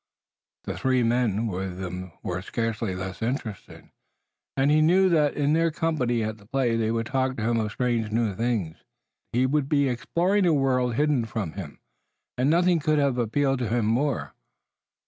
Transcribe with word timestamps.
The 0.63 0.75
three 0.75 1.03
men 1.03 1.45
with 1.45 1.77
them 1.77 2.11
were 2.23 2.41
scarcely 2.41 2.95
less 2.95 3.21
interesting, 3.21 3.91
and 4.57 4.71
he 4.71 4.81
knew 4.81 5.09
that 5.09 5.35
in 5.35 5.53
their 5.53 5.69
company 5.69 6.23
at 6.23 6.39
the 6.39 6.47
play 6.47 6.75
they 6.75 6.89
would 6.89 7.05
talk 7.05 7.35
to 7.37 7.43
him 7.43 7.59
of 7.59 7.71
strange 7.71 8.09
new 8.09 8.33
things. 8.33 8.77
He 9.31 9.45
would 9.45 9.69
be 9.69 9.87
exploring 9.87 10.47
a 10.47 10.53
world 10.55 10.95
hidden 10.95 11.25
from 11.25 11.51
him 11.51 11.53
hitherto, 11.65 11.79
and 12.39 12.49
nothing 12.49 12.79
could 12.79 12.97
have 12.97 13.19
appealed 13.19 13.59
to 13.59 13.69
him 13.69 13.85
more. 13.85 14.33